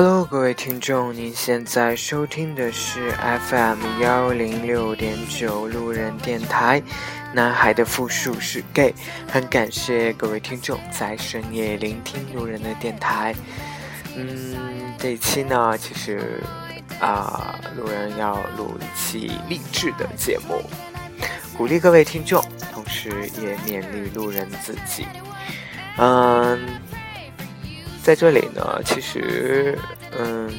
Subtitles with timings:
[0.00, 3.10] Hello，各位听众，您现在收听的是
[3.48, 6.80] FM 幺零六点九路人电台。
[7.34, 8.94] 男孩的复数是 gay，
[9.26, 13.34] 很感谢各位听众在深夜聆听路人的电台。
[14.14, 16.44] 嗯，这一期呢，其实
[17.00, 20.62] 啊，路人要录一期励志的节目，
[21.56, 22.40] 鼓励各位听众，
[22.72, 23.10] 同时
[23.42, 25.04] 也勉励路人自己。
[26.00, 26.77] 嗯，
[28.08, 29.78] 在这里呢，其实，
[30.18, 30.50] 嗯，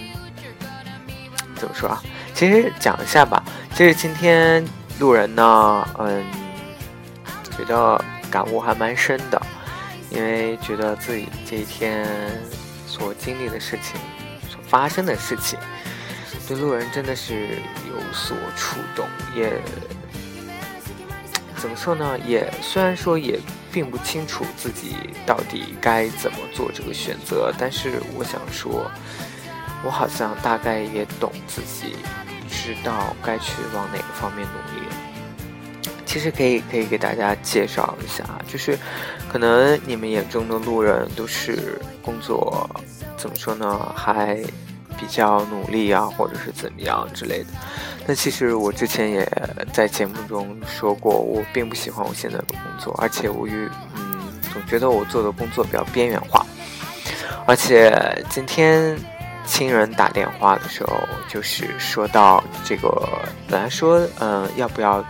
[1.55, 1.99] 怎么说啊？
[2.35, 3.43] 其实讲一下吧。
[3.73, 4.63] 其实今天
[4.99, 6.23] 路人呢，嗯。
[7.57, 9.41] 觉得感悟还蛮深的，
[10.11, 12.07] 因为觉得自己这一天
[12.85, 13.99] 所经历的事情，
[14.47, 15.57] 所发生的事情，
[16.47, 17.47] 对路人真的是
[17.89, 19.07] 有所触动。
[19.35, 19.51] 也
[21.57, 22.15] 怎么说呢？
[22.25, 23.39] 也虽然说也
[23.71, 28.89] 并不清楚自己到底该怎么做这个选择，但是我想说，
[29.83, 31.95] 我好像大概也懂自己，
[32.49, 34.87] 知道该去往哪个方面努力。
[36.05, 38.75] 其实可以可以给大家介绍一下，就是
[39.31, 42.67] 可能你们眼中的路人都是工作
[43.15, 44.43] 怎么说呢，还
[44.99, 47.45] 比较努力啊，或者是怎么样之类的。
[48.05, 49.31] 但其实我之前也
[49.71, 56.45] 在节目中说过，我并不喜欢我现在的工作，而且我与嗯总觉得我做的工作比较边缘化。
[57.45, 58.97] 而且今天
[59.45, 63.07] 亲人打电话的时候，就是说到这个，
[63.47, 65.03] 本来说嗯要不要。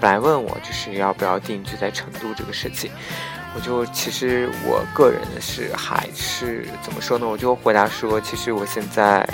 [0.00, 2.88] 本来问我就是要不要定居在成都这个事情，
[3.54, 7.26] 我就其实我个人是还是怎么说呢？
[7.26, 9.28] 我就回答说，其实我现在，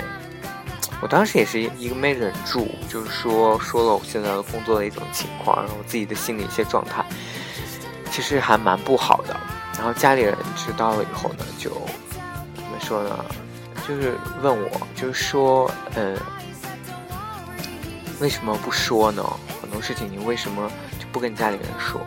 [1.01, 7.05] 我当时也是一个没忍住，就是说说了我现在的工作的一种情况，然后我自己的心理一些状态，
[8.09, 9.37] 其实还蛮不好的。
[9.77, 11.69] 然后家里人知道了以后呢，就
[12.55, 13.25] 怎么说呢？
[13.87, 16.17] 就是问我，就是说，嗯，
[18.19, 19.23] 为什么不说呢？
[19.61, 22.01] 很多事情你为什么就不跟家里人说？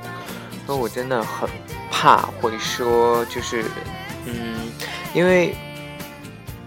[0.66, 1.48] 那我真的很
[2.00, 3.64] 怕，或者说就是，
[4.25, 4.70] 嗯，
[5.12, 5.53] 因为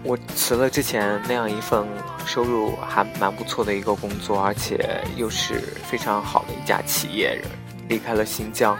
[0.02, 1.88] 我辞了之前那样一份
[2.26, 7.40] 收入还蛮不错的一个工作，而且又是非常好的一家企业，
[7.88, 8.76] 离开了新疆，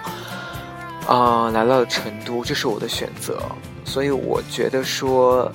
[1.07, 3.41] 啊，来到了成都，这是我的选择。
[3.87, 5.51] 所以我觉得说，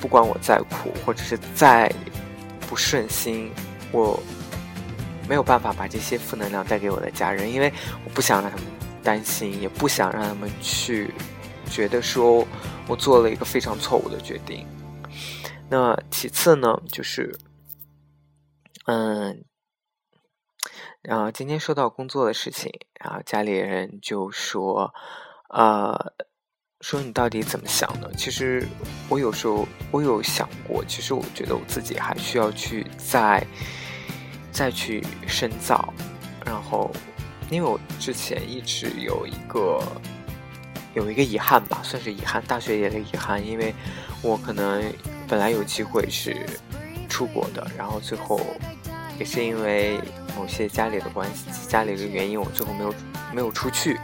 [0.00, 1.88] 不管我再苦，或者是再
[2.68, 3.52] 不顺心，
[3.92, 4.20] 我。
[5.28, 7.72] 没有办法把这些负能量带给我的家人，因为
[8.04, 8.66] 我不想让他们
[9.02, 11.12] 担心，也不想让他们去
[11.70, 12.46] 觉得说
[12.86, 14.66] 我做了一个非常错误的决定。
[15.68, 17.38] 那其次呢，就是，
[18.86, 19.44] 嗯，
[21.02, 24.92] 然后今天说到工作的事情，然后家里人就说，
[25.48, 26.12] 呃，
[26.80, 28.12] 说你到底怎么想的？
[28.14, 28.66] 其实
[29.08, 33.46] 我有时候我有想过，其实我觉得我自己还需要去再。
[34.52, 35.94] 再去深造，
[36.44, 36.90] 然后，
[37.50, 39.82] 因为我之前一直有一个
[40.94, 43.74] 有一个遗憾吧，算是遗憾，大学也的遗憾，因为
[44.22, 44.82] 我可能
[45.28, 46.36] 本来有机会是
[47.08, 48.40] 出国的，然后最后
[49.18, 50.00] 也是因为
[50.36, 52.94] 某些家里的关系、家里的原因，我最后没有
[53.34, 53.98] 没有出去。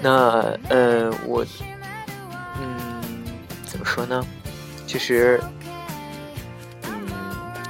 [0.00, 1.44] 那呃，我
[2.60, 3.02] 嗯，
[3.64, 4.24] 怎么说呢？
[4.86, 5.40] 其实。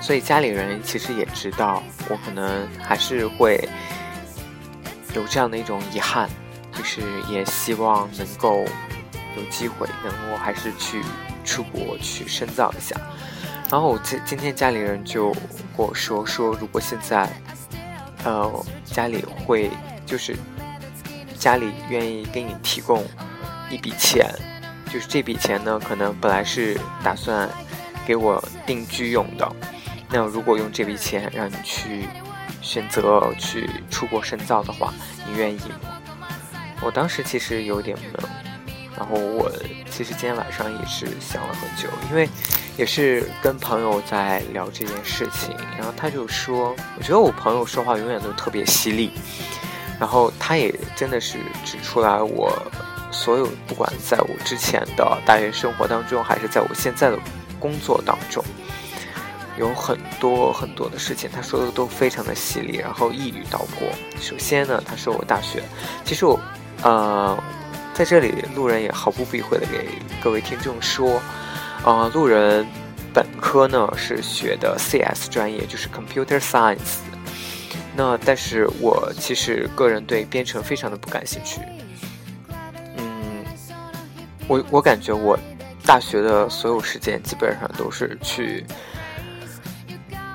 [0.01, 1.81] 所以家里人其实也知道，
[2.11, 3.69] 我可能还是会
[5.15, 6.29] 有这样的一种遗憾，
[6.73, 8.65] 就是也希望能够
[9.37, 11.03] 有机会能够还是去
[11.45, 12.97] 出国去深造一下。
[13.71, 15.33] 然后我今今天家里人就
[15.77, 17.29] 跟我说说，如果现在
[18.25, 19.71] 呃家里会
[20.05, 20.37] 就是
[21.39, 23.03] 家里愿意给你提供
[23.71, 24.31] 一笔钱，
[24.93, 27.49] 就是这笔钱呢，可能本来是打算
[28.07, 29.51] 给我定居用的。
[30.11, 32.07] 那如果用这笔钱让你去
[32.63, 34.95] 选择去出国深造的话，
[35.27, 35.99] 你愿意吗？
[36.81, 38.25] 我当时其实有点懵，
[38.97, 39.51] 然后我
[39.91, 42.29] 其实今天晚上也是想了很久，因为
[42.77, 49.13] 也是跟朋友在聊这件事情，然后他就说，我觉得我朋友说话永远都特别犀利，
[50.01, 52.51] 然后他也真的是指出来我
[53.11, 57.19] 所有不管在我之前的大学生活当中，还是在我现在的
[57.61, 58.43] 工作当中。
[59.63, 63.89] 有很多很多的事情，他说的都非常的犀利，然后一语道破。
[64.21, 65.63] 首先呢，他说我大学，
[66.05, 66.39] 其实我，
[66.83, 67.39] 呃，
[67.95, 69.89] 在这里路人也毫不避讳的给
[70.21, 71.23] 各位听众说，
[71.85, 72.67] 呃，路人
[73.15, 76.99] 本科呢是学的 CS 专业，就是 Computer Science。
[77.95, 81.61] 那但是我其实个人对编程非常的不感兴趣。
[82.97, 83.45] 嗯，
[84.49, 85.39] 我我感觉我。
[85.85, 88.65] 大学的所有时间基本上都是去，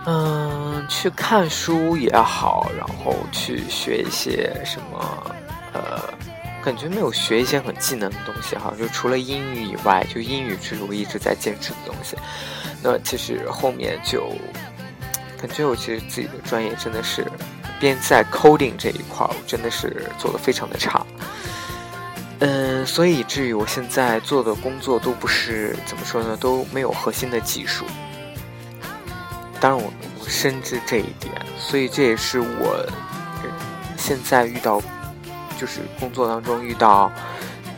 [0.09, 5.35] 嗯，去看书也好，然后去学一些什么，
[5.73, 6.01] 呃，
[6.63, 12.15] 感觉没有学一些很技能的东西哈，就除了英语以外，就英语是我一直在坚持的东西。
[12.81, 14.31] 那其实后面就
[15.41, 17.29] 感觉我其实自己的专业真的是
[17.77, 21.05] 边在 coding 这一块，我真的是做的非常的差。
[22.39, 27.83] 嗯，所以以至于我现在做的工作都不是怎么说呢，都没有核心的技术。
[29.59, 32.85] 当然，我我深知这一点，所以这也是我
[33.97, 34.81] 现在遇到
[35.57, 37.11] 就是工作当中遇到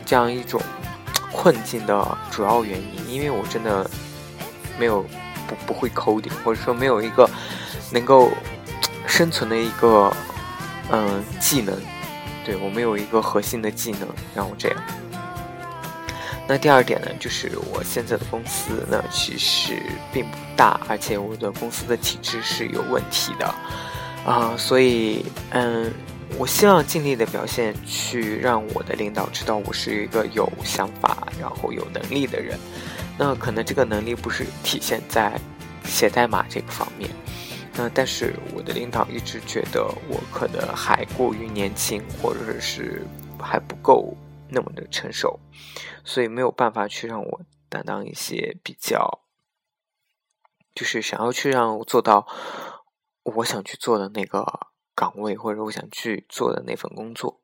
[0.04, 0.60] 这样一种
[1.32, 3.88] 困境的主要原因，因为我真的
[4.78, 5.02] 没有
[5.46, 7.28] 不不会 coding，或者说没有一个
[7.90, 8.30] 能够
[9.06, 10.12] 生存的一个
[10.90, 11.74] 嗯技能。
[12.42, 14.78] 对我没有一个核心的技能让我这样。
[16.52, 19.80] 那第二点呢，就是我现在的公司呢，其实
[20.12, 23.46] 并不大，而且我的公司的体制是有问题的
[24.26, 25.92] 啊，所以嗯，
[26.36, 32.58] 我希望尽力的表现，去让我的领导知道我是一个有想法，然后有能力的人。
[33.16, 35.40] 那可能这个能力不是体现在
[35.84, 37.08] 写代码这个方面。
[37.76, 43.06] 那但是我的领导一直觉得我可能还过于年轻，或者是
[43.38, 44.16] 还不够
[44.52, 45.40] 那么的成熟，
[46.04, 49.20] 所以没有办法去让我担当一些比较，
[50.74, 52.26] 就是想要去让我做到
[53.22, 54.44] 我想去做的那个
[54.94, 57.40] 岗位，或者我想去做的那份工作。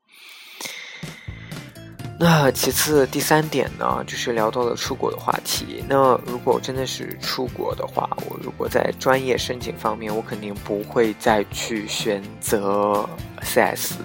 [2.18, 5.84] 那其次第三点呢，就是聊到了出国的话题。
[5.86, 13.06] 那如果真的是出国的话，我如果在专业申请方面，我肯定不会再去选择
[13.42, 13.96] CS，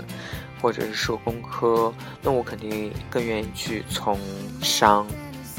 [0.62, 1.94] 或者是说工科。
[2.22, 4.20] 那我肯定更愿意去从
[4.62, 5.08] 商，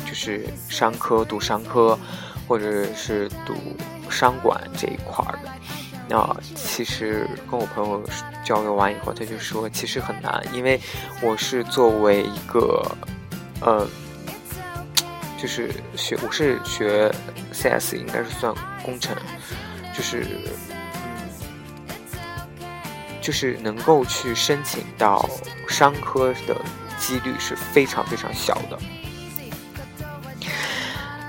[0.07, 1.99] 就是商科读商科，
[2.47, 3.55] 或者是读
[4.11, 5.51] 商管这一块的。
[6.09, 8.03] 那其实跟我朋友
[8.45, 10.79] 交流完以后，他就说其实很难，因为
[11.23, 12.85] 我是作为一个，
[13.61, 13.87] 呃，
[15.41, 17.11] 就是学我是学
[17.53, 18.53] CS，应该是算
[18.83, 19.17] 工程，
[19.97, 20.27] 就是，
[23.23, 25.27] 就是能够去申请到
[25.67, 26.61] 商科的
[26.99, 28.79] 几率是非常非常小的，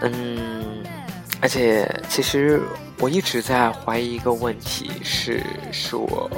[0.02, 0.84] 嗯，
[1.40, 2.62] 而且其实。
[3.00, 5.44] 我一直在怀疑一个问题，是
[5.74, 6.30] 说，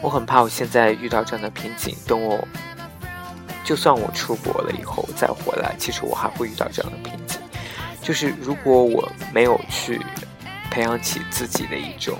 [0.00, 1.94] 我很怕我现在遇到这样的瓶颈。
[2.06, 2.42] 等我，
[3.62, 7.38] 就算我出国了以后再回来，其实我还会遇到这样的瓶颈。
[8.00, 10.00] 就是如果我没有去
[10.70, 12.16] 培养起自己的一种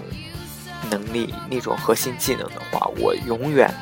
[0.90, 3.72] 能力、那种核心技能的话，我永远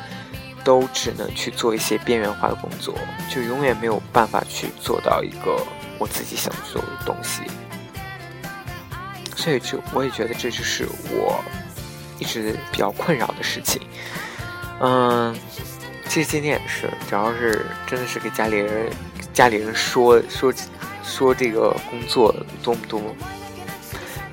[0.63, 2.95] 都只能去做一些边缘化的工作，
[3.31, 5.63] 就永远没有办法去做到一个
[5.99, 7.43] 我自己想做的东西。
[9.37, 11.43] 所以，就我也觉得这就是我
[12.19, 13.83] 一直比较困扰的事情。
[14.81, 15.37] 嗯，
[16.09, 18.91] 其实今天也是，主要是真的是给家里人、
[19.33, 20.53] 家里人说说
[21.05, 23.07] 说这个工作多么多么，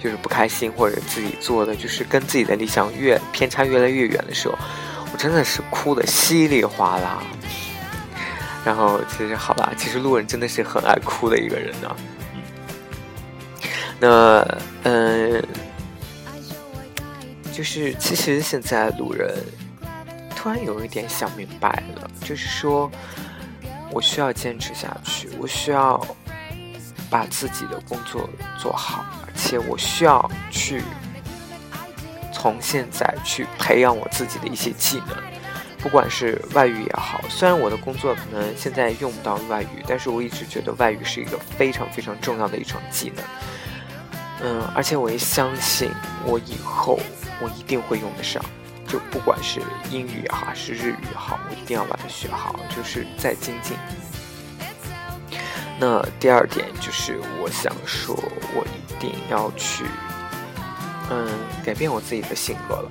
[0.04, 4.58] 就是不开心，或者自己做的就是跟自己的理想越偏差越来越远的时候，
[5.14, 7.22] 我真的是哭的稀里哗啦。
[8.64, 11.96] 然后，其实好吧，其实路人真的是很爱哭的一个人呢。
[14.00, 15.44] 那嗯，
[17.54, 19.36] 就是其实现在路人
[20.36, 22.90] 突然有一点想明白了，就是说
[23.92, 26.00] 我需要坚持下去，我需要
[27.12, 28.28] 把自己的工作
[28.58, 30.82] 做好，而且我需要去
[32.34, 35.16] 从现在去培养我自己的一些技能，
[35.80, 37.22] 不管是外语也好。
[37.30, 43.26] 虽然我的工作可能现在用不到外语，但是我一直觉得外语是一个非常非常重要的一种技能。
[44.44, 45.92] 嗯，而且我也相信，
[46.26, 46.98] 我以后
[47.42, 48.44] 我一定会用得上。
[48.88, 53.78] 就不管是英语也好，还是日语也好，我一定要把它学好，就是再精进。
[55.84, 58.16] 那第二点就是，我想说，
[58.54, 59.84] 我一定要去，
[61.10, 61.28] 嗯，
[61.66, 62.90] 改变我自己的性格了。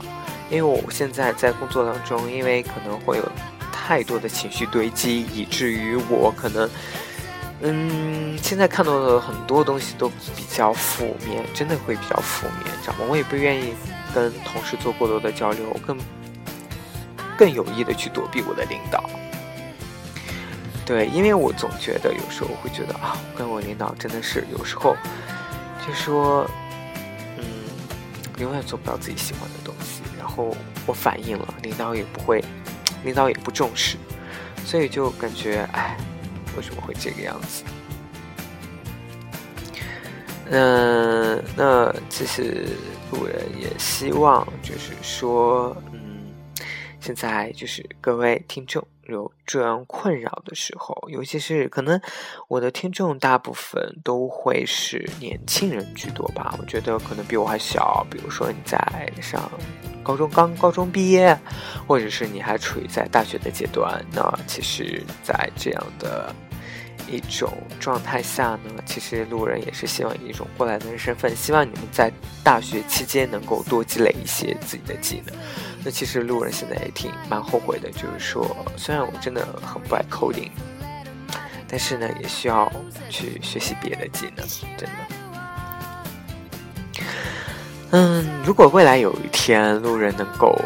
[0.51, 3.33] 因为我现在在工作当中，因为可能会有
[3.71, 6.69] 太多的情绪堆积，以至于我可能。
[7.63, 13.01] 嗯，现在看到的很多东西都比较负面，真的会比较负面，知道吗？
[13.09, 13.73] 我也不愿意
[14.13, 15.97] 跟同事做过多的交流，更
[17.39, 19.09] 更有意的去躲避我的领导。
[20.91, 24.97] 对，因为我总觉得有时候会觉得啊，跟我领导真的是有时候
[25.87, 26.45] 就说，
[27.39, 27.45] 嗯，
[28.39, 30.53] 永远做不到自己喜欢的东西，然后
[30.87, 32.45] 我反映了，领导也不会，
[33.05, 33.97] 领导也不重视，
[34.65, 35.97] 所以就感觉哎。
[36.57, 37.63] 为什么会这个样子？
[40.47, 42.67] 嗯，那其实
[43.13, 46.27] 路人也希望，就是说，嗯，
[46.99, 52.01] 现在就是各位听众有这样困扰的时候，尤其是可能
[52.49, 56.55] 我的听众大部分都会是年轻人居多吧。
[56.59, 58.79] 我觉得可能比我还小，比如说你在
[59.21, 59.51] 上
[60.03, 61.39] 高中刚高中毕业，
[61.87, 66.35] 或者是你还处于在大学的阶段，那其实，在这样的。
[67.09, 72.13] 一种状态下呢，其实路人也是希望以一种过来人的身份，希望你们在
[72.45, 75.35] 大学期间能够多积累一些自己的技能。
[75.85, 80.51] 那其实路人现在也挺蛮后悔的，就是说，虽然我真的很不爱 coding，
[81.67, 82.71] 但是呢，也需要
[83.09, 84.47] 去学习别的技能，
[84.77, 84.97] 真的。
[87.93, 90.59] 嗯，如果未来有一天路人能够。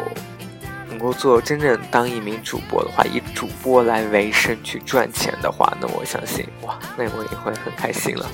[0.87, 8.31] 能够做真正当一名主播的话，以主播来为生去赚钱的话，那我相信哇，那我也会很开心了。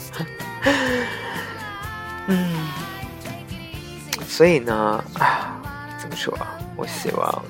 [2.28, 2.70] 嗯，
[4.28, 5.60] 所以呢，啊，
[6.00, 6.61] 怎么说啊？
[6.76, 7.44] 我希望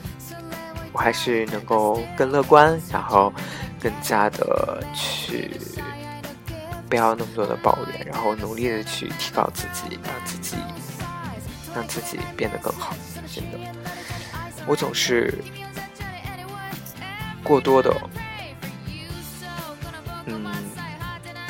[0.92, 3.32] 我还是能够更乐观，然后
[3.80, 5.52] 更加的去
[6.90, 10.58] 不要那么多的抱怨，然后努力的去提高自己，让自己
[11.74, 12.94] 让自己变得更好，
[13.34, 13.58] 真的。
[14.68, 15.34] 我总是
[17.44, 17.96] 过多的，
[20.26, 20.46] 嗯，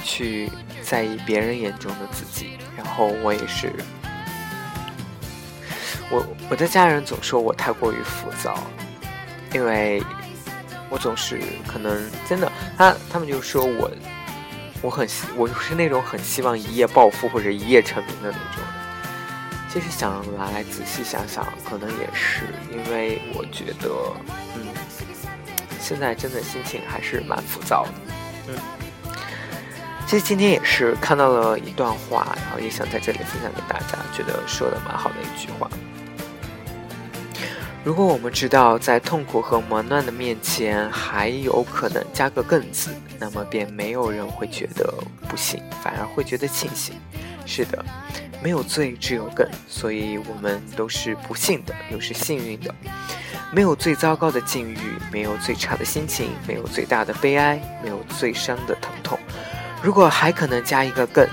[0.03, 0.51] 去
[0.83, 3.73] 在意别人眼中的自己，然后我也是，
[6.11, 8.61] 我我的家人总说我太过于浮躁，
[9.53, 10.03] 因为
[10.89, 13.89] 我总是可能真的，他他们就说我，
[14.81, 18.63] 我很我是那种很希望一夜暴富或者一夜成名的那种。
[19.69, 23.89] 其实想来仔细想想，可能也是因为我觉得，
[24.55, 24.67] 嗯，
[25.79, 27.91] 现在真的心情还是蛮浮躁的，
[28.49, 28.55] 嗯。
[30.05, 35.69] 其实今天也是看到了一段话，然后也想在这里分享给大家，觉得说的蛮好的一句话。
[37.83, 44.93] 如果我们知道在痛苦和磨难的面前还有可能加个“更”字，那么便没有人会觉得
[45.27, 46.93] 不幸，反而会觉得庆幸。
[47.45, 47.83] 是的。
[48.43, 52.73] 没有罪，只有更，所以我们都是不幸的，又是幸运的。
[53.51, 54.77] 没有最糟糕的境遇，
[55.11, 59.17] 没有最差的心情，没有最大的悲哀，没有最伤的疼痛。
[59.81, 61.27] 如果还可能加一个更，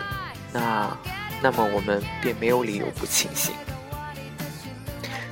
[0.52, 0.94] 那，
[1.42, 3.54] 那么我们便没有理由不庆幸。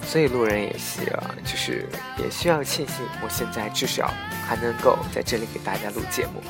[0.07, 1.87] 所以路人也是啊，就是
[2.17, 4.11] 也需要庆幸，我现在至少
[4.47, 6.43] 还能够在这里给大家录节目。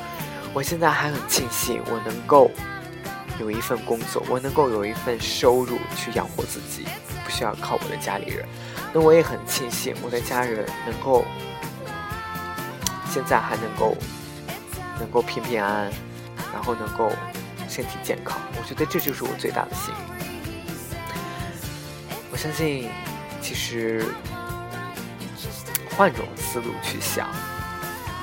[0.53, 2.51] 我现在还很庆幸，我能够。
[3.39, 6.87] 有一份工作，我能够有一份收入去养活自己，
[7.23, 8.49] 不需要靠我的家里人。
[8.95, 11.23] 那我也很庆幸我的家人能够
[13.11, 13.95] 现在还能够
[14.99, 15.93] 能够平平安安，
[16.51, 17.13] 然后能够
[17.69, 18.41] 身体健康。
[18.59, 20.01] 我觉得这就是我最大的幸运。
[22.33, 22.89] 我相信，
[23.47, 24.05] 其实
[25.97, 27.29] 换种思路去想，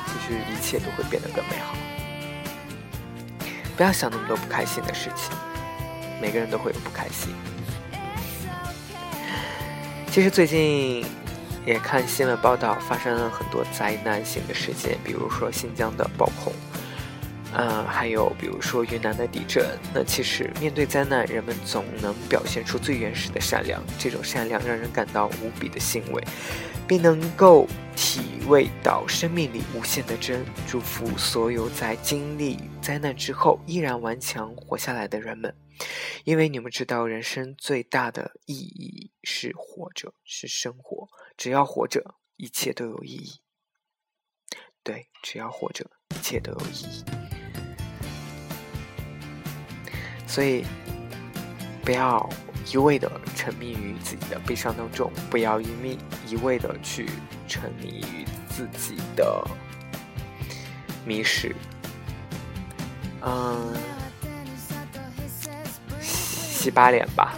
[0.06, 1.74] 其实一切都会变得更美好。
[3.78, 5.32] 不要想那么多不开心的事情，
[6.22, 7.34] 每个人都会有不开心。
[10.12, 11.06] 其实最近
[11.66, 16.52] 也看新闻报道，发生了很多灾难性的事件，比如说新疆的暴恐，
[17.56, 19.66] 嗯，还有比如说云南的地震。
[19.94, 26.24] 那其实面对灾难，人们总能表现出最原始的善良，这种善良让人感到无比的欣慰。
[26.86, 30.46] 并能够体味到生命里无限的真。
[30.68, 35.56] 祝福所有在经历灾难之后依然顽强活下来的人们，
[36.26, 41.08] 因为你们知道，人生最大的意义是活着，是生活。
[41.38, 43.40] 只要活着，一切都有意义。
[44.84, 47.23] 对，只要活着，一切都有意义。
[50.34, 50.66] 所以，
[51.84, 52.28] 不要。
[52.72, 57.10] 一味的沉迷于自己的悲伤当中，不要一味一味的去
[57.46, 59.46] 沉迷于自己的
[61.06, 61.54] 迷失。
[63.22, 63.76] 嗯，
[66.00, 67.34] 洗把脸吧，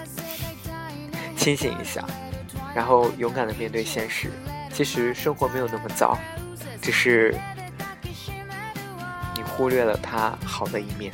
[1.36, 2.06] 清醒一下，
[2.76, 4.30] 然后勇敢的面对现实。
[4.72, 6.16] 其实生活没有那么糟，
[6.84, 7.36] 只是
[9.36, 11.12] 你忽略了它好的一面。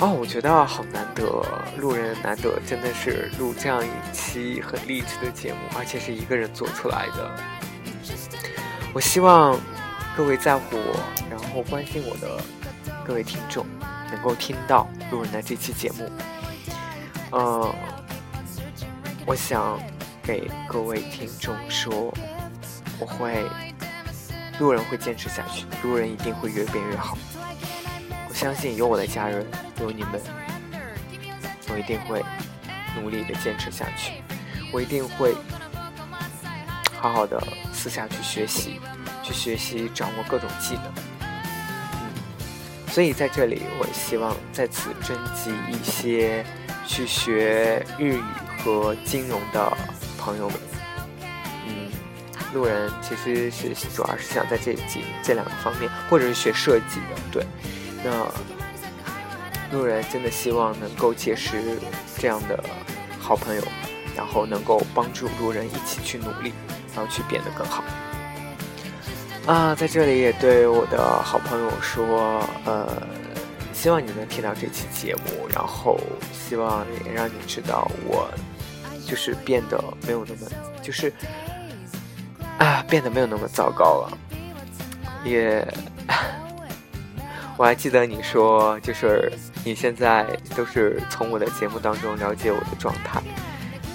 [0.00, 1.24] 哦，我觉得好难得，
[1.76, 7.36] 路人难得，真的是录这样一期很励志的节目，而且是一个人做出来的。
[8.94, 9.58] 我希望
[10.16, 12.40] 各位在乎我，然后关心我的
[13.04, 13.66] 各位听众，
[14.12, 16.08] 能够听到路人的这期节目。
[17.32, 17.74] 嗯，
[19.26, 19.80] 我想
[20.22, 22.14] 给各位听众说，
[23.00, 23.44] 我会，
[24.60, 27.18] 路人会坚持下去，路人一定会越变越好。
[28.28, 29.44] 我相信有我的家人，
[29.84, 30.20] 有你们，
[31.68, 32.24] 我一定会
[33.00, 34.12] 努力的坚持下去。
[34.72, 35.34] 我一定会
[37.00, 37.42] 好好的
[37.72, 38.80] 私下去学习，
[39.22, 40.92] 去学习掌握各种技能。
[41.22, 42.10] 嗯，
[42.88, 46.44] 所以在这里，我希望在此征集一些
[46.86, 48.22] 去学日语
[48.62, 49.76] 和金融的
[50.18, 50.58] 朋友们。
[51.66, 51.90] 嗯，
[52.52, 57.16] 路人其实是主要是想在这几这两个方面，或者是学设计的。
[57.32, 57.46] 对，
[58.02, 58.26] 那
[59.72, 61.78] 路人真的希望能够结识
[62.18, 62.62] 这样的
[63.18, 63.62] 好朋友。
[64.16, 66.52] 然后能够帮助路人一起去努力，
[66.92, 67.84] 然后去变得更好。
[69.46, 73.00] 啊，在这里也对我的好朋友说，呃，
[73.72, 76.00] 希望你能听到这期节目，然后
[76.32, 78.28] 希望也让你知道我
[79.06, 80.50] 就是变得没有那么
[80.82, 81.12] 就是
[82.58, 84.18] 啊变得没有那么糟糕了。
[85.24, 85.64] 也，
[87.58, 89.32] 我还记得你说，就是
[89.64, 90.24] 你现在
[90.54, 93.20] 都是从我的节目当中了解我的状态。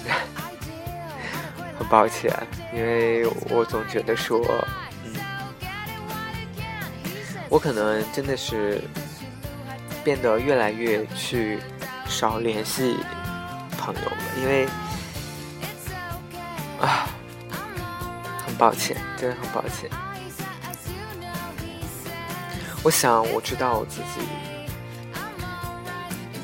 [1.78, 2.30] 很抱歉，
[2.74, 4.38] 因为我总觉得说，
[5.02, 5.16] 嗯，
[7.48, 8.82] 我可能真的是
[10.04, 11.58] 变得越来越去
[12.06, 12.98] 少联系
[13.78, 14.66] 朋友了，因为
[16.82, 17.08] 啊，
[18.46, 19.90] 很抱歉，真的很抱歉。
[22.84, 24.20] 我想，我知道我自己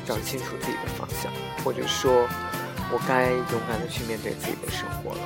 [0.05, 1.31] 找清楚自己的方向，
[1.63, 2.27] 或者说。
[2.93, 5.21] 我该勇敢的去面对自己的生活了。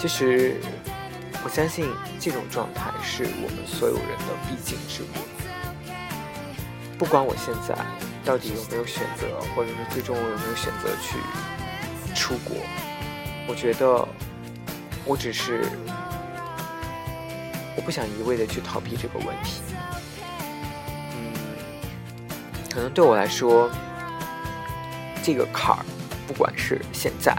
[0.00, 0.56] 其实，
[1.44, 5.08] 我相信这种状态是我们所有人的必经之路。
[6.98, 7.76] 不管我现在
[8.24, 11.18] 到底有没有选择，或者是最终我有没有选择去
[12.14, 12.56] 出国，
[13.46, 14.08] 我觉得
[15.04, 15.66] 我只是
[17.90, 19.62] 不想一味的去逃避这个问题。
[21.12, 21.34] 嗯，
[22.72, 23.68] 可能对我来说。
[25.24, 25.84] 这个坎儿，
[26.26, 27.36] 不管是现在，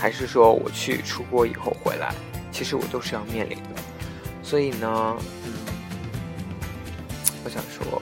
[0.00, 2.14] 还是说我去出国以后回来，
[2.50, 3.82] 其实我都是要面临的。
[4.42, 5.52] 所以呢，嗯，
[7.44, 8.00] 我想说，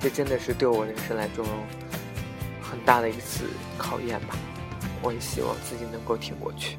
[0.00, 1.44] 这真的是对我人生来说
[2.62, 3.44] 很大的一次
[3.76, 4.36] 考验吧。
[5.02, 6.78] 我也希望自己能够挺过去。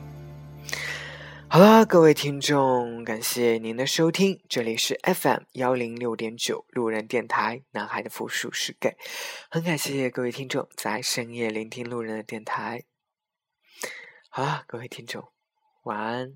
[1.52, 8.96] 好了，各位听众，感谢您的收听，这里是 FM 幺零六点九路人电台，男孩的复数是 gay，
[9.50, 12.84] 很感谢各位听众在深夜聆听路人的电台。
[14.30, 15.32] 好了，各位听众，
[15.86, 16.36] 晚安。